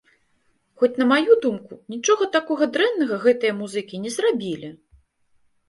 [0.83, 4.75] Хоць, на маю думку, нічога такога дрэннага гэтыя музыкі не зрабілі!